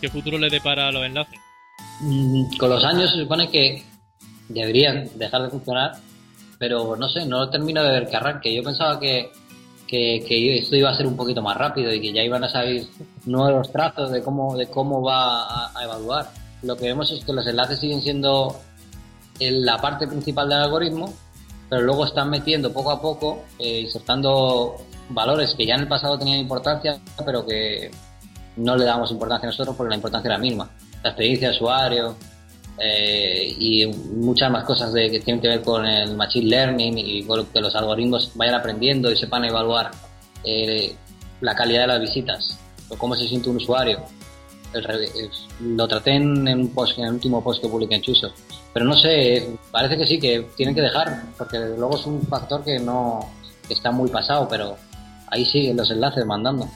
[0.00, 1.38] ¿Qué futuro le depara a los enlaces?
[2.00, 3.82] Mm, Con los años se supone que
[4.48, 5.92] deberían dejar de funcionar,
[6.58, 8.54] pero no sé, no termino de ver que arranque.
[8.54, 9.30] Yo pensaba que,
[9.86, 12.86] que, esto iba a ser un poquito más rápido y que ya iban a salir
[13.26, 16.30] nuevos trazos de cómo, de cómo va a, evaluar.
[16.62, 18.56] Lo que vemos es que los enlaces siguen siendo
[19.40, 21.12] el- la parte principal del algoritmo,
[21.68, 24.76] pero luego están metiendo poco a poco, eh, insertando
[25.10, 27.90] valores que ya en el pasado tenían importancia, pero que
[28.58, 30.70] no le damos importancia a nosotros porque la importancia era mínima.
[31.02, 32.16] La experiencia de usuario
[32.78, 37.22] eh, y muchas más cosas de, que tienen que ver con el machine learning y
[37.24, 39.90] con que los algoritmos vayan aprendiendo y sepan evaluar
[40.44, 40.94] eh,
[41.40, 44.00] la calidad de las visitas o cómo se siente un usuario.
[44.74, 44.86] El
[45.60, 48.32] lo traté en, un post, el último post que publiqué en Chuso.
[48.74, 52.62] Pero no sé, parece que sí, que tienen que dejar, porque luego es un factor
[52.62, 53.20] que no
[53.66, 54.76] que está muy pasado, pero
[55.30, 56.68] ahí siguen los enlaces mandando.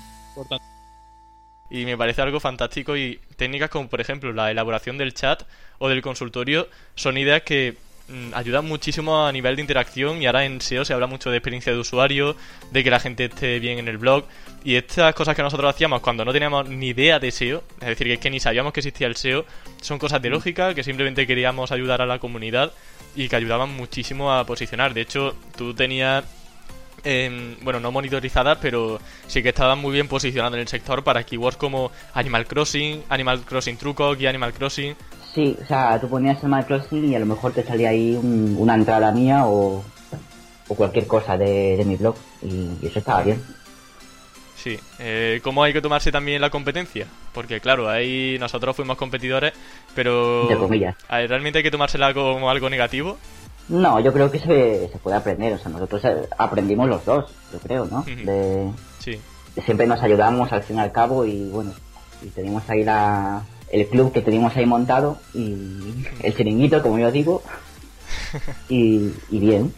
[1.73, 2.99] Y me parece algo fantástico.
[2.99, 5.43] Y técnicas como por ejemplo la elaboración del chat
[5.79, 7.77] o del consultorio son ideas que
[8.09, 11.39] mm, ayudan muchísimo a nivel de interacción y ahora en SEO se habla mucho de
[11.39, 12.37] experiencia de usuario,
[12.71, 14.27] de que la gente esté bien en el blog.
[14.65, 18.07] Y estas cosas que nosotros hacíamos cuando no teníamos ni idea de SEO, es decir,
[18.07, 19.47] que es que ni sabíamos que existía el SEO,
[19.81, 22.73] son cosas de lógica que simplemente queríamos ayudar a la comunidad
[23.17, 24.93] y que ayudaban muchísimo a posicionar.
[24.93, 26.25] De hecho, tú tenías
[27.05, 31.25] em, bueno, no monitorizadas, pero sí que estaban muy bien posicionadas en el sector para
[31.25, 34.95] keywords como Animal Crossing, Animal Crossing Truco y Animal Crossing.
[35.35, 38.55] Sí, o sea, tú ponías Animal Crossing y a lo mejor te salía ahí un-
[38.59, 39.83] una entrada mía o,
[40.69, 43.43] o cualquier cosa de, de mi blog y, y eso estaba bien.
[44.57, 47.07] Sí, eh, ¿cómo hay que tomarse también la competencia?
[47.33, 49.53] Porque claro, ahí nosotros fuimos competidores,
[49.95, 50.95] pero Entre comillas.
[51.09, 53.19] ¿hay- ¿realmente hay que tomársela como algo negativo?
[53.73, 57.33] No, yo creo que se, se puede aprender, o sea, nosotros eh, aprendimos los dos,
[57.53, 58.03] yo creo, ¿no?
[58.03, 59.19] De, Sí.
[59.65, 61.73] siempre nos ayudamos al fin y al cabo y bueno,
[62.23, 67.11] y teníamos ahí la, el club que teníamos ahí montado y el chiringuito, como yo
[67.11, 67.43] digo,
[68.69, 69.73] y, y bien.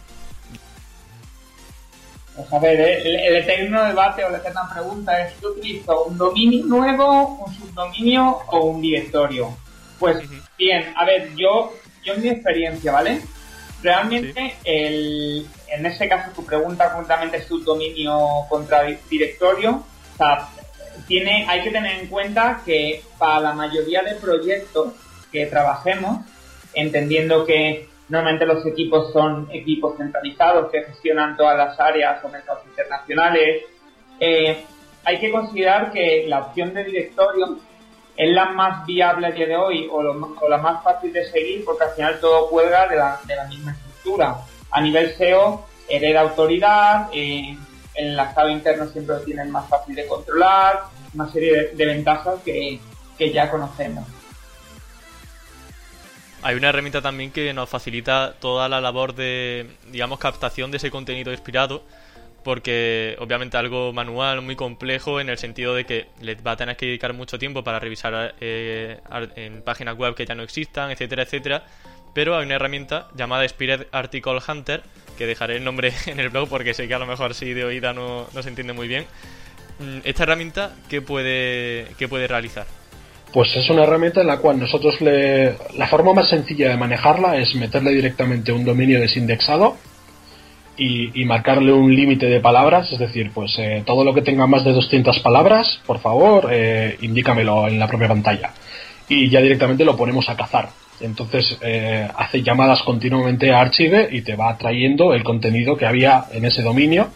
[2.35, 6.17] Pues a ver, el, el eterno debate o la eterna pregunta es, ¿yo utilizo un
[6.17, 9.55] dominio nuevo, un subdominio o un directorio?
[9.99, 10.17] Pues
[10.57, 11.71] bien, a ver, yo,
[12.03, 13.21] yo en mi experiencia, ¿vale?
[13.85, 18.17] Realmente, el, en este caso tu pregunta concretamente es subdominio
[18.49, 20.49] contra di- directorio, o sea,
[21.07, 24.93] tiene, hay que tener en cuenta que para la mayoría de proyectos
[25.31, 26.25] que trabajemos,
[26.73, 32.63] entendiendo que normalmente los equipos son equipos centralizados que gestionan todas las áreas o mercados
[32.65, 33.65] internacionales,
[34.19, 34.63] eh,
[35.03, 37.59] hay que considerar que la opción de directorio
[38.17, 41.25] es la más viable a día de hoy o, lo o la más fácil de
[41.29, 44.37] seguir porque al final todo cuelga de la, de la misma estructura.
[44.71, 47.57] A nivel SEO, hereda autoridad, eh,
[47.93, 52.39] el enlazado interno siempre lo tienen más fácil de controlar, una serie de, de ventajas
[52.43, 52.79] que,
[53.17, 54.05] que ya conocemos.
[56.45, 60.91] hay una herramienta también que nos facilita toda la labor de, digamos, captación de ese
[60.91, 61.81] contenido inspirado,
[62.45, 66.77] porque obviamente algo manual, muy complejo, en el sentido de que le va a tener
[66.77, 68.99] que dedicar mucho tiempo para revisar eh,
[69.35, 71.63] en páginas web que ya no existan, etcétera, etcétera.
[72.13, 74.83] Pero hay una herramienta llamada Spirit Article Hunter,
[75.17, 77.65] que dejaré el nombre en el blog porque sé que a lo mejor si de
[77.65, 79.07] oída no, no se entiende muy bien.
[79.79, 82.67] Mm, Esta herramienta, ¿qué puede, qué puede realizar?
[83.33, 85.57] Pues es una herramienta en la cual nosotros le...
[85.79, 89.77] La forma más sencilla de manejarla es meterle directamente un dominio desindexado
[90.77, 94.63] y, marcarle un límite de palabras, es decir, pues eh, todo lo que tenga más
[94.63, 98.51] de 200 palabras, por favor, eh, indícamelo en la propia pantalla.
[99.07, 100.69] Y ya directamente lo ponemos a cazar.
[101.01, 106.25] Entonces eh, hace llamadas continuamente a Archive y te va trayendo el contenido que había
[106.31, 107.09] en ese dominio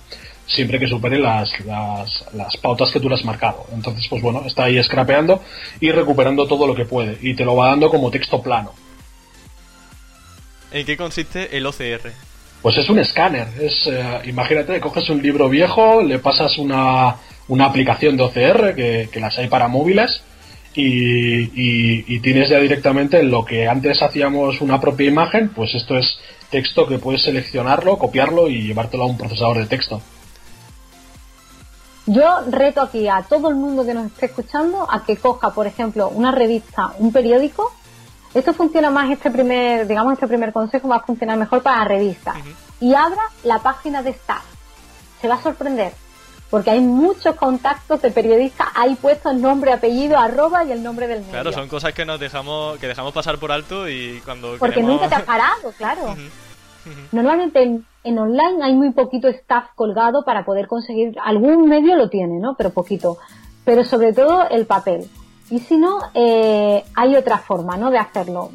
[0.46, 3.68] siempre que supere las, las, las, pautas que tú le has marcado.
[3.72, 5.44] Entonces, pues bueno, está ahí scrapeando
[5.80, 7.18] y recuperando todo lo que puede.
[7.22, 8.74] Y te lo va dando como texto plano.
[10.72, 12.29] ¿En qué consiste el OCR?
[12.62, 13.48] Pues es un escáner.
[13.60, 17.16] Es, eh, imagínate, coges un libro viejo, le pasas una,
[17.48, 20.22] una aplicación de OCR, que, que las hay para móviles,
[20.76, 25.98] y, y, y, tienes ya directamente lo que antes hacíamos una propia imagen, pues esto
[25.98, 26.20] es
[26.50, 30.02] texto que puedes seleccionarlo, copiarlo y llevártelo a un procesador de texto.
[32.06, 35.68] Yo reto aquí a todo el mundo que nos esté escuchando a que coja, por
[35.68, 37.72] ejemplo, una revista, un periódico.
[38.34, 42.36] Esto funciona más, este primer, digamos, este primer consejo va a funcionar mejor para revistas.
[42.36, 42.56] Uh -huh.
[42.82, 44.44] Y abra la página de staff.
[45.22, 45.94] Se va a sorprender.
[46.50, 51.20] Porque hay muchos contactos de periodistas ahí puestos nombre, apellido, arroba y el nombre del
[51.20, 51.32] medio.
[51.32, 54.96] Claro, son cosas que nos dejamos, que dejamos pasar por alto y cuando Porque queremos...
[54.96, 56.02] nunca te has parado, claro.
[56.06, 56.30] Uh -huh.
[57.12, 62.10] Normalmente en, en, online hay muy poquito staff colgado para poder conseguir, algún medio lo
[62.10, 62.56] tiene, ¿no?
[62.56, 63.18] Pero poquito.
[63.64, 65.08] Pero sobre todo el papel.
[65.50, 67.90] Y si no, eh, hay otra forma, ¿no?
[67.92, 68.52] De hacerlo.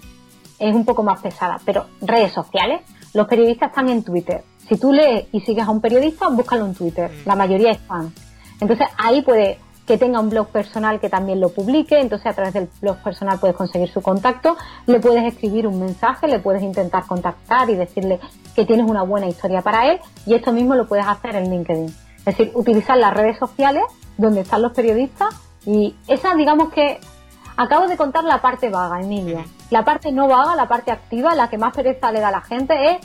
[0.59, 1.59] Es un poco más pesada.
[1.65, 4.45] Pero redes sociales, los periodistas están en Twitter.
[4.69, 7.11] Si tú lees y sigues a un periodista, búscalo en Twitter.
[7.27, 8.13] La mayoría es fan.
[8.61, 12.55] Entonces ahí puede que tenga un blog personal que también lo publique, entonces a través
[12.55, 17.05] del blog personal puedes conseguir su contacto, le puedes escribir un mensaje, le puedes intentar
[17.07, 18.19] contactar y decirle
[18.55, 21.87] que tienes una buena historia para él y esto mismo lo puedes hacer en LinkedIn.
[22.19, 23.85] Es decir, utilizar las redes sociales
[24.17, 25.35] donde están los periodistas
[25.67, 26.99] y esa digamos que
[27.57, 29.45] acabo de contar la parte vaga, Emilio.
[29.71, 32.41] La parte no vaga, la parte activa, la que más pereza le da a la
[32.43, 32.99] gente es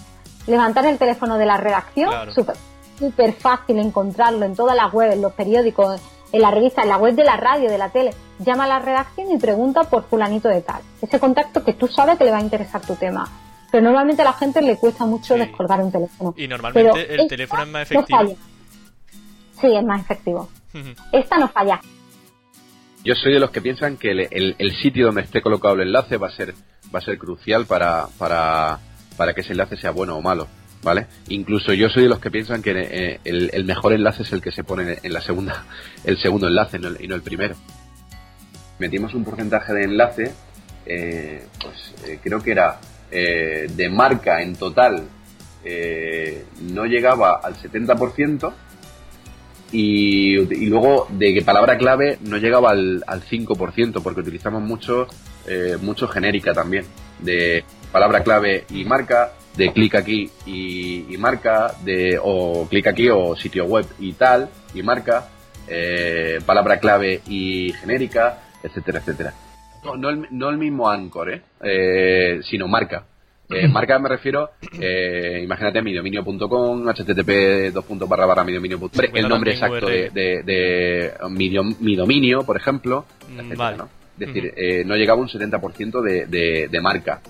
[0.48, 2.32] levantar el teléfono de la redacción, Claro.
[2.32, 2.56] súper
[3.00, 6.02] súper fácil encontrarlo en todas las webs, en los periódicos,
[6.34, 8.80] en la revista, en la web de la radio, de la tele, llama a la
[8.80, 10.82] redacción y pregunta por fulanito de tal.
[11.02, 13.28] Ese contacto que tú sabes que le va a interesar tu tema.
[13.72, 16.34] Pero normalmente a la gente le cuesta mucho descolgar un teléfono.
[16.36, 18.36] Y normalmente Pero el teléfono es más efectivo.
[19.62, 20.50] Sí, es más efectivo.
[21.12, 21.80] Esta no falla.
[23.10, 26.28] Yo soy de los que piensan que el, sitio donde esté colocado el enlace va
[26.28, 26.54] a ser
[26.94, 28.78] va a ser crucial para, para,
[29.18, 30.48] para que ese enlace sea bueno o malo,
[30.84, 31.08] ¿vale?
[31.30, 34.52] Incluso yo soy de los que piensan que eh, el, mejor enlace es el que
[34.52, 35.66] se pone en la segunda
[36.04, 37.56] el segundo enlace y no el primero.
[38.78, 40.32] Metimos un porcentaje de enlace,
[40.86, 45.08] eh, pues eh, creo que era eh, de marca en total
[46.62, 48.54] no llegaba al 70%
[49.72, 55.08] y, y luego de que palabra clave no llegaba al, al 5% porque utilizamos mucho
[55.48, 56.86] eh, mucho genérica también
[57.20, 63.36] de palabra clave y marca de clic aquí y, marca de o clic aquí o
[63.36, 65.30] sitio web y tal y marca
[65.68, 69.34] eh, palabra clave y genérica etcétera etcétera
[69.84, 71.42] no, no el, no el mismo Anchor ¿eh?
[71.62, 73.06] Eh, sino marca
[73.50, 79.52] eh, marca me refiero, eh, imagínate mi dominio.com, http dos puntos barra barra el nombre
[79.52, 83.78] exacto de, de, de mi, dom- mi dominio, por ejemplo, Mm, etcétera, vale.
[83.78, 83.90] ¿no?
[84.20, 87.22] Es decir, eh, no llegaba un 70% de, de, de marca.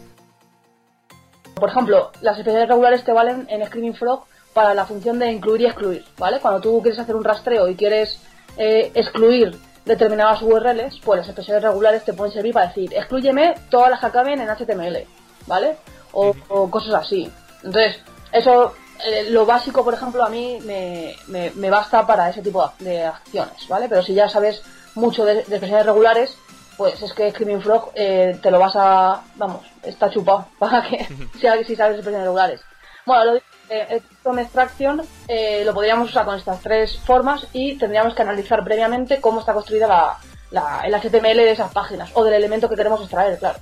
[1.55, 5.61] Por ejemplo, las especiales regulares te valen en Screaming Frog para la función de incluir
[5.61, 6.39] y excluir, ¿vale?
[6.39, 8.21] Cuando tú quieres hacer un rastreo y quieres
[8.57, 9.55] eh, excluir
[9.85, 14.05] determinadas URLs, pues las especiales regulares te pueden servir para decir, exclúyeme todas las que
[14.07, 15.05] acaben en HTML,
[15.47, 15.75] ¿vale?
[16.11, 17.31] O, o cosas así.
[17.63, 17.99] Entonces,
[18.31, 18.73] eso,
[19.05, 23.03] eh, lo básico, por ejemplo, a mí me, me, me basta para ese tipo de
[23.05, 23.87] acciones, ¿vale?
[23.89, 24.61] Pero si ya sabes
[24.95, 26.35] mucho de, de especiales regulares,
[26.77, 29.21] pues es que Screaming Frog eh, te lo vas a.
[29.35, 31.07] Vamos, está chupado para que
[31.39, 32.61] sea si sabes expresiones regulares.
[33.05, 33.35] Bueno, lo
[33.71, 38.21] eh, el Chrome Extraction eh, lo podríamos usar con estas tres formas y tendríamos que
[38.23, 40.17] analizar previamente cómo está construida la,
[40.49, 43.59] la- el HTML de esas páginas o del elemento que queremos extraer, claro.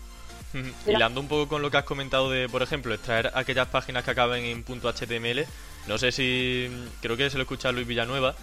[0.85, 4.11] Hilando un poco con lo que has comentado de, por ejemplo, extraer aquellas páginas que
[4.11, 5.45] acaben en .html,
[5.87, 6.69] no sé si,
[7.01, 8.35] creo que se lo escucha Luis Villanueva,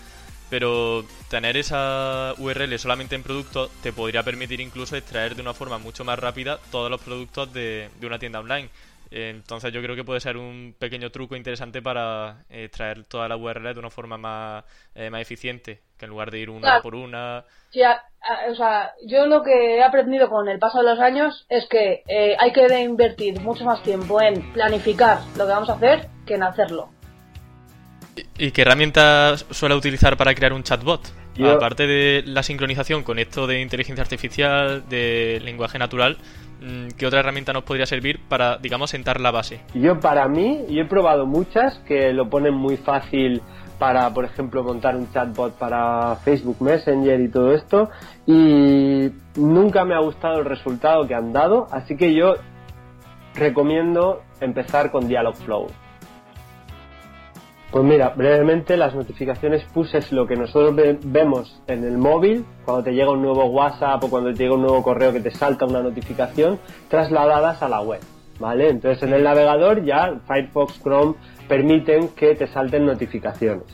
[0.50, 5.78] pero tener esa URL solamente en producto te podría permitir incluso extraer de una forma
[5.78, 8.68] mucho más rápida todos los productos de, de una tienda online.
[9.16, 13.72] Entonces yo creo que puede ser un pequeño truco interesante para extraer toda la URL
[13.72, 14.64] de una forma más,
[14.96, 16.82] eh, más eficiente, que en lugar de ir una Claro.
[16.82, 17.44] por una.
[17.70, 20.98] Sí, a- a- o sea, yo lo que he aprendido con el paso de los
[20.98, 25.70] años es que eh, hay que invertir mucho más tiempo en planificar lo que vamos
[25.70, 26.90] a hacer que en hacerlo.
[28.38, 31.00] ¿Y qué herramientas suele utilizar para crear un chatbot?
[31.36, 36.16] Yo- Aparte de la sincronización con esto de inteligencia artificial, de lenguaje natural,
[36.96, 39.60] ¿qué otra herramienta nos podría servir para, digamos, sentar la base?
[39.74, 43.42] Yo para mí, yo he probado muchas que lo ponen muy fácil
[43.78, 47.90] para, por ejemplo, montar un chatbot para Facebook Messenger y todo esto
[48.26, 52.34] y nunca me ha gustado el resultado que han dado, así que yo
[53.34, 55.66] recomiendo empezar con Dialogflow.
[57.74, 62.44] Pues mira, brevemente las notificaciones push es lo que nosotros ve- vemos en el móvil,
[62.64, 65.32] cuando te llega un nuevo WhatsApp o cuando te llega un nuevo correo que te
[65.32, 67.98] salta una notificación, trasladadas a la web,
[68.38, 68.68] ¿vale?
[68.68, 71.14] Entonces en el navegador ya Firefox, Chrome
[71.48, 73.64] permiten que te salten notificaciones.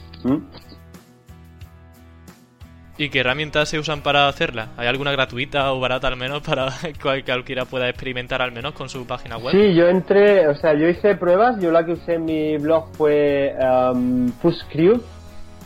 [3.00, 4.72] ¿Y qué herramientas se usan para hacerla?
[4.76, 8.90] ¿Hay alguna gratuita o barata al menos para que cualquiera pueda experimentar al menos con
[8.90, 9.52] su página web?
[9.52, 12.90] Sí, yo entré, o sea, yo hice pruebas, yo la que usé en mi blog
[12.92, 15.00] fue um, Pushcrew,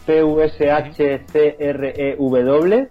[0.06, 2.88] P-U-S-H-C-R-E-W,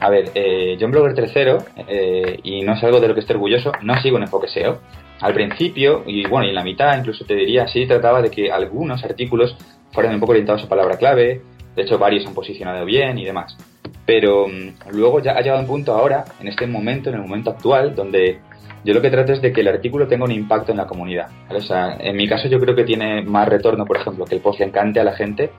[0.00, 3.20] A ver, eh, yo en Blogger tercero, eh, y no es algo de lo que
[3.20, 4.80] esté orgulloso, no sigo un enfoque SEO.
[5.20, 8.50] Al principio, y bueno, y en la mitad incluso te diría, sí trataba de que
[8.50, 9.54] algunos artículos
[9.92, 11.42] fueran un poco orientados a palabra clave,
[11.76, 13.56] de hecho varios han posicionado bien y demás.
[14.04, 17.50] Pero mm, luego ya ha llegado un punto ahora, en este momento, en el momento
[17.50, 18.40] actual, donde
[18.84, 21.28] yo lo que trato es de que el artículo tenga un impacto en la comunidad.
[21.50, 24.40] O sea, en mi caso yo creo que tiene más retorno, por ejemplo, que el
[24.40, 25.50] post le encante a la gente,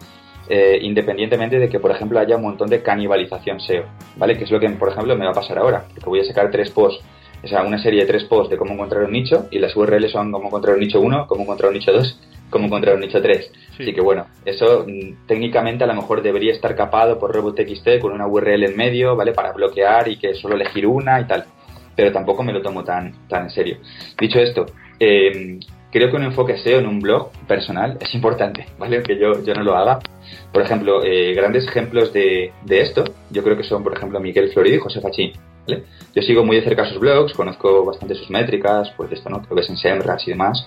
[0.50, 3.86] eh, independientemente de que, por ejemplo, haya un montón de canibalización SEO,
[4.18, 4.38] ¿vale?
[4.38, 6.52] Que es lo que, por ejemplo, me va a pasar ahora, porque voy a sacar
[6.52, 7.02] tres posts,
[7.42, 10.12] o sea, una serie de tres posts de cómo encontrar un nicho, y las URLs
[10.12, 13.22] son cómo encontrar un nicho 1, cómo encontrar un nicho 2, cómo encontrar un nicho
[13.22, 13.52] 3.
[13.80, 18.14] Así que bueno, eso mm, técnicamente a lo mejor debería estar capado por RobotXT con
[18.14, 19.34] una URL en medio, ¿vale?
[19.34, 21.46] Para bloquear y que solo elegir una y tal.
[21.96, 23.78] Pero tampoco me lo tomo tan, tan en serio.
[24.20, 24.66] Dicho esto,
[25.00, 25.60] eh,
[25.92, 29.02] creo que un enfoque SEO en un blog personal es importante, ¿vale?
[29.04, 30.00] Que yo, yo no lo haga.
[30.52, 34.52] Por ejemplo, eh, grandes ejemplos de, de esto, yo creo que son, por ejemplo, Miguel
[34.52, 35.34] Florido y José Fachín.
[35.68, 35.84] ¿Vale?
[36.16, 39.42] Yo sigo muy de cerca sus blogs, conozco bastante sus métricas, pues esto, ¿no?
[39.42, 40.66] Que es en Semras y demás.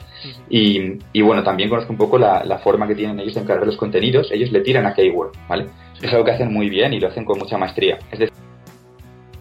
[0.51, 3.67] Y, y bueno, también conozco un poco la, la forma que tienen ellos de encargar
[3.67, 4.31] los contenidos.
[4.33, 5.67] Ellos le tiran a keyword, ¿vale?
[6.03, 7.99] Es algo que hacen muy bien y lo hacen con mucha maestría.
[8.11, 8.35] Es decir,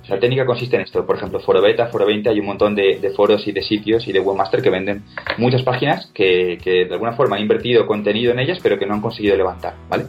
[0.07, 1.05] la técnica consiste en esto.
[1.05, 4.07] Por ejemplo, Foro Beta, Foro 20, hay un montón de, de foros y de sitios
[4.07, 5.03] y de webmaster que venden
[5.37, 8.93] muchas páginas que, que de alguna forma han invertido contenido en ellas, pero que no
[8.93, 10.05] han conseguido levantar, ¿vale?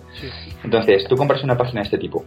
[0.63, 2.25] Entonces, tú compras una página de este tipo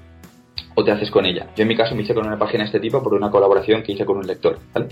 [0.75, 1.47] o te haces con ella.
[1.55, 3.83] Yo en mi caso me hice con una página de este tipo por una colaboración
[3.83, 4.59] que hice con un lector.
[4.73, 4.87] ¿vale?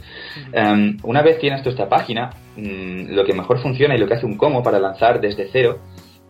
[0.51, 4.15] Em, una vez tienes tú esta página, mm, lo que mejor funciona y lo que
[4.15, 5.79] hace un como para lanzar desde cero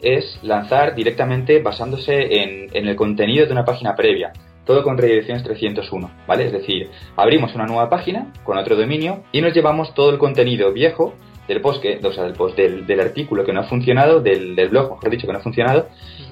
[0.02, 4.32] es lanzar directamente basándose en, en el contenido de una página previa.
[4.66, 6.46] Todo con redirecciones 301, ¿vale?
[6.46, 10.74] Es decir, abrimos una nueva página con otro dominio y nos llevamos todo el contenido
[10.74, 11.16] viejo
[11.48, 14.56] del post, que, o sea, del, post del, del artículo que no ha funcionado, del,
[14.56, 15.88] del blog, mejor dicho, que no ha funcionado,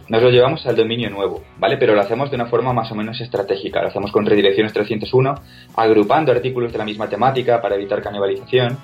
[0.07, 1.77] nos lo llevamos al dominio nuevo, ¿vale?
[1.77, 3.81] Pero lo hacemos de una forma más o menos estratégica.
[3.81, 5.35] Lo hacemos con redirecciones 301,
[5.75, 8.77] agrupando artículos de la misma temática para evitar canibalización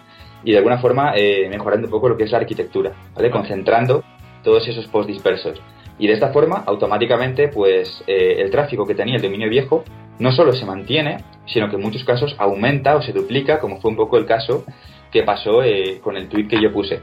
[0.44, 3.30] y de alguna forma eh, mejorando un poco lo que es la arquitectura, ¿vale?
[3.30, 4.04] Concentrando
[4.44, 5.62] todos esos posts dispersos.
[6.00, 9.84] Y de esta forma, automáticamente, pues eh, el tráfico que tenía el dominio viejo
[10.18, 13.92] no solo se mantiene, sino que en muchos casos aumenta o se duplica, como fue
[13.92, 14.66] un poco el caso
[15.12, 17.02] que pasó eh, con el tweet que yo puse.